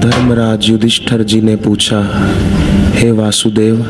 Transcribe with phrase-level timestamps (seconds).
[0.00, 2.00] धर्मराज युधिष्ठर जी ने पूछा,
[2.94, 3.86] हे वासुदेव,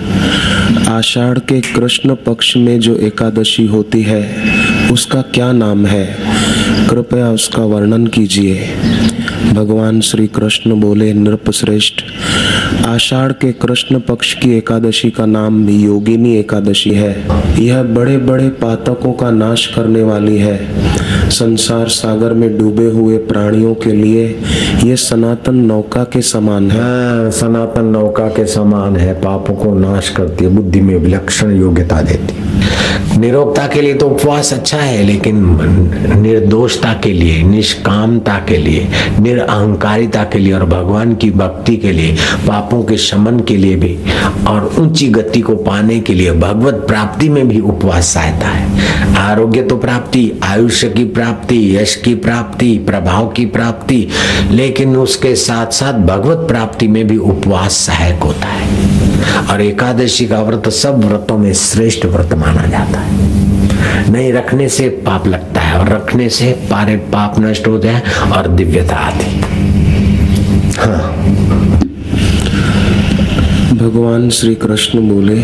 [0.89, 4.37] आषाढ़ के कृष्ण पक्ष में जो एकादशी होती है,
[4.93, 6.17] उसका क्या नाम है?
[6.89, 8.69] कृपया उसका वर्णन कीजिए।
[9.53, 11.95] भगवान श्री कृष्ण बोले, नृप श्रेष्ठ,
[12.87, 17.27] आषाढ़ के कृष्ण पक्ष की एकादशी का नाम योगिनी एकादशी है।
[17.65, 20.94] यह बड़े बड़े पातकों का नाश करने वाली है।
[21.35, 24.27] संसार सागर में डूबे हुए प्राणियों के लिए
[24.85, 30.09] ये सनातन नौका के समान है। हाँ, सनातन नौका के समान है। पापों को नाश
[30.09, 32.43] करती है बुद्धि में विलक्षण योग्यता देती
[33.19, 35.37] निरोगता के लिए तो उपवास अच्छा है लेकिन
[36.21, 38.89] निर्दोषता के लिए निष्कामता के लिए
[39.21, 42.17] निरअहकारिता के लिए और भगवान की भक्ति के लिए
[42.49, 43.97] पापों के शमन के लिए भी
[44.49, 49.63] और ऊँची गति को पाने के लिए भगवत प्राप्ति में भी उपवास सहायता है। आरोग्य
[49.63, 51.23] तो प्राप्ति आयुष्य की प्राप्ति
[51.77, 54.09] यश की प्राप्ति, प्रभाव की प्राप्ति,
[54.51, 58.95] लेकिन उसके साथ साथ भगवत प्राप्ति में भी उपवास सहायक होता है।
[59.51, 63.45] और एकादशी का व्रत सब व्रतों में श्रेष्ठ व्रत माना जाता है।
[64.11, 68.97] नहीं, रखने से पाप लगता है और रखने से पारे पाप नष्ट हैं और दिव्यता
[68.97, 69.41] आती
[70.79, 71.13] हाँ।
[73.77, 75.41] भगवान श्री कृष्ण बोले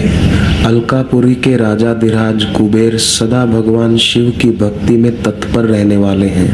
[0.66, 6.50] अलकापुरी के राजा धीराज कुबेर सदा भगवान शिव की भक्ति में तत्पर रहने वाले हैं।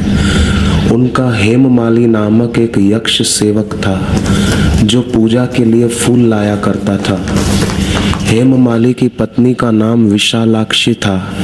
[0.93, 4.21] उनका हेममाली नामक एक यक्ष सेवक था,
[4.83, 7.27] जो पूजा के लिए फूल लाया करता था।
[8.21, 11.35] हेममाली की पत्नी का नाम विशालाक्षी था।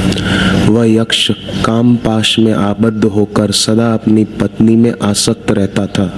[0.67, 1.31] वह यक्ष
[1.65, 6.13] काम पाश में आबद्ध होकर सदा अपनी पत्नी में आसक्त रहता था।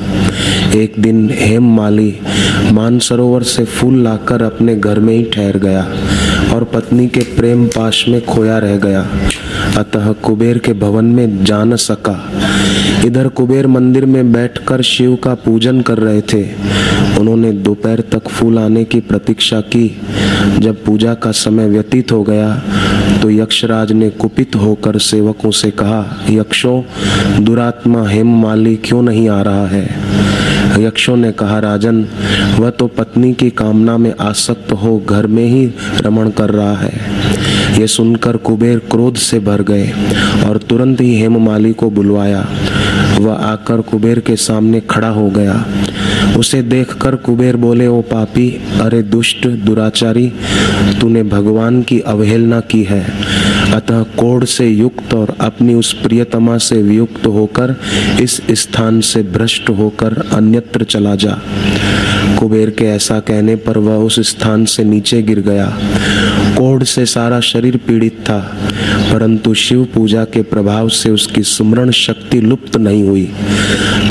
[0.76, 2.18] एक दिन हेममाली
[2.72, 5.88] मानसरोवर से फूल लाकर अपने घर में ही ठहर गया
[6.54, 9.08] और पत्नी के प्रेम पाश में खोया रह गया।
[9.78, 12.32] अतः कुबेर के भवन में जा न सका।
[13.16, 16.42] इधर कुबेर मंदिर में बैठकर शिव का पूजन कर रहे थे।
[17.20, 19.86] उन्होंने दोपहर तक फूल आने की प्रतीक्षा की।
[20.60, 22.50] जब पूजा का समय व्यतीत हो गया
[23.22, 26.82] तो यक्षराज ने कुपित होकर सेवकों से कहा, यक्षों,
[27.44, 29.86] दुरात्मा हेम माली क्यों नहीं आ रहा है?
[30.84, 32.06] यक्षों ने कहा, राजन,
[32.60, 35.66] वह तो पत्नी की कामना में आसक्त हो घर में ही
[36.02, 39.92] रमण कर रहा है। ये सुनकर कुबेर क्रोध से भर गए
[40.48, 42.48] और तुरंत ही हेममाली को बुलवाया।
[43.20, 45.66] वह आकर कुबेर के सामने खड़ा हो गया।
[46.40, 48.50] उसे देखकर कुबेर बोले, ओ पापी,
[48.82, 50.34] अरे दुष्ट, दुराचारी,
[51.02, 53.06] तूने भगवान की अवहेलना की है।
[53.74, 57.76] अतः कोड़ से युक्त और अपनी उस प्रियतमा से वियुक्त होकर
[58.22, 61.38] इस स्थान से भ्रष्ट होकर अन्यत्र चला जा।
[62.40, 65.66] कुबेर के ऐसा कहने पर वह उस स्थान से नीचे गिर गया।
[66.58, 68.40] कोढ़ से सारा शरीर पीड़ित था,
[69.14, 73.26] परंतु शिव पूजा के प्रभाव से उसकी सुमरण शक्ति लुप्त नहीं हुई।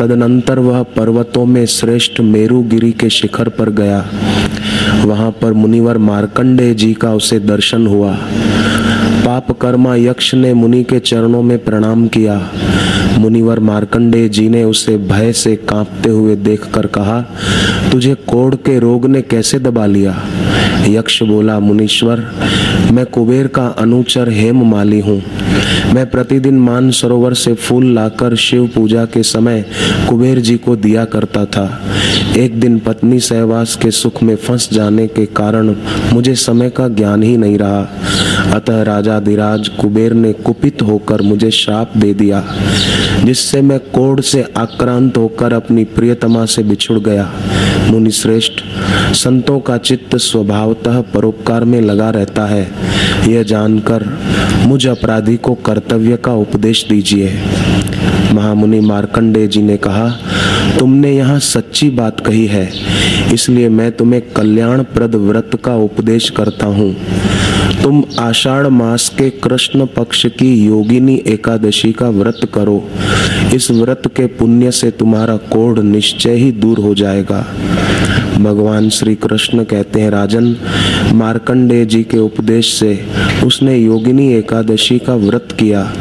[0.01, 4.05] तदनंतर वह पर्वतों में श्रेष्ठ मेरुगिरी के शिखर पर गया।
[5.05, 8.19] वहाँ पर मुनिवर मार्कंडे जी का उसे दर्शन हुआ।
[9.35, 12.51] पाप कर्मा यक्ष ने मुनि के चरणों में प्रणाम किया।
[13.19, 17.21] मुनिवर मार्कंडे जी ने उसे भय से कांपते हुए देखकर कहा,
[17.93, 20.23] तुझे कोड़ के रोग ने कैसे दबा लिया?
[20.89, 22.27] यक्ष बोला, मुनीश्वर,
[22.93, 25.23] मैं कुबेर का अनुचर हेम माली हूँ।
[25.95, 29.65] मैं प्रतिदिन मान सरोवर से फूल लाकर शिव पूजा के समय
[30.09, 31.83] कुबेर जी को दिया करता था।
[32.37, 35.75] एक दिन पत्नी सहवास के सुख में फंस जाने के कारण
[36.13, 37.81] मुझे समय का ज्ञान ही नहीं रहा।
[38.55, 42.45] अतः राजा धीराज कुबेर ने कुपित होकर मुझे शाप दे दिया,
[43.25, 47.33] जिससे मैं कोड़ से आक्रांत होकर अपनी प्रियतमा से बिछुड़ गया।
[47.91, 48.53] मुनि श्रेष्ठ
[49.15, 52.71] संतों का चित्त स्वभावतः परोपकार में लगा रहता है।
[53.29, 54.19] यह जानकर
[54.67, 57.39] मुझ अपराधी को कर्तव्य का उपदेश दीजिए।
[58.33, 60.09] महामुनि मार्कंडे जी ने कहा,
[60.79, 62.73] तुमने यहाँ सच्ची बात कही है।
[63.35, 66.97] इसलिए मैं तुम्हें कल्याण प्रद व्रत का उपदेश करता हूँ।
[67.83, 72.89] तुम आषाढ़ मास के कृष्ण पक्ष की योगिनी एकादशी का व्रत करो।
[73.55, 77.47] इस व्रत के पुण्य से तुम्हारा कोढ़ निश्चय ही दूर हो जाएगा।
[78.39, 80.57] भगवान श्री कृष्ण कहते हैं, राजन
[81.15, 83.07] मार्कंडे जी के उपदेश से
[83.45, 85.93] उसने योगिनी एकादशी का व्रत किया।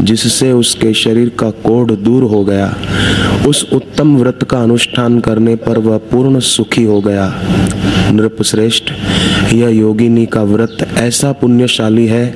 [0.00, 2.74] जिससे उसके शरीर का कोढ़ दूर हो गया।
[3.48, 7.32] उस उत्तम व्रत का अनुष्ठान करने पर वह पूर्ण सुखी हो गया।
[8.12, 8.90] नृप श्रेष्ठ
[9.52, 12.26] यह योगिनी का व्रत ऐसा पुण्यशाली है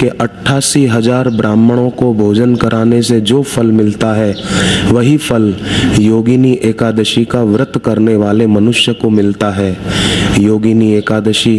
[0.00, 4.34] कि अट्ठासी हज़ार ब्राह्मणों को भोजन कराने से जो फल मिलता है,
[4.90, 5.54] वही फल
[6.00, 9.76] योगिनी एकादशी का व्रत करने वाले मनुष्य को मिलता है।
[10.40, 11.56] योगिनी एकादशी,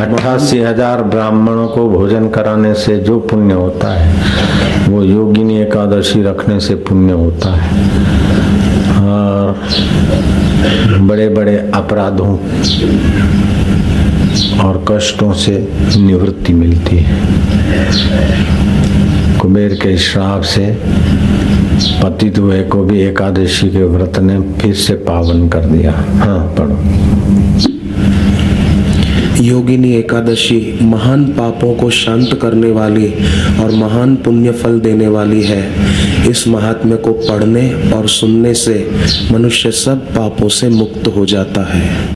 [0.00, 6.60] अट्ठासी हज़ार ब्राह्मणों को भोजन कराने से जो पुण्य होता है वो योगिनी एकादशी रखने
[6.60, 7.82] से पुण्य होता है।
[8.96, 9.60] और
[11.00, 12.32] बड़े बड़े अपराधों
[14.58, 17.20] और कष्टों से निवृत्ति मिलती है।
[19.38, 20.66] कुबेर के श्राप से
[22.02, 26.76] पतित हुए को भी एकादशी के व्रत ने फिर से पावन कर दिया। हाँ पढ़ो।
[29.44, 33.08] योगिनी एकादशी महान पापों को शांत करने वाली
[33.60, 38.90] और महान पुण्य फल देने वाली है। इस महात्म्य को पढ़ने और सुनने से
[39.32, 42.08] मनुष्य सब पापों से मुक्त हो जाता है।